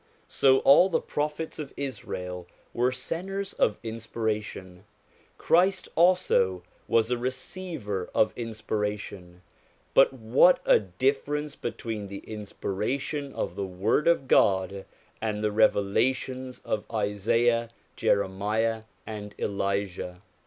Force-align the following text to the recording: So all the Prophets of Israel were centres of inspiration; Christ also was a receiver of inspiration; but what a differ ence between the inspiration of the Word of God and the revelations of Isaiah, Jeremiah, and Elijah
So 0.27 0.61
all 0.61 0.89
the 0.89 0.99
Prophets 0.99 1.59
of 1.59 1.75
Israel 1.77 2.47
were 2.73 2.91
centres 2.91 3.53
of 3.53 3.77
inspiration; 3.83 4.85
Christ 5.37 5.87
also 5.95 6.63
was 6.87 7.11
a 7.11 7.19
receiver 7.19 8.09
of 8.15 8.33
inspiration; 8.35 9.43
but 9.93 10.11
what 10.11 10.59
a 10.65 10.79
differ 10.79 11.35
ence 11.35 11.55
between 11.55 12.07
the 12.07 12.23
inspiration 12.25 13.31
of 13.33 13.55
the 13.55 13.67
Word 13.67 14.07
of 14.07 14.27
God 14.27 14.85
and 15.21 15.43
the 15.43 15.51
revelations 15.51 16.61
of 16.65 16.83
Isaiah, 16.91 17.69
Jeremiah, 17.95 18.85
and 19.05 19.35
Elijah 19.37 20.19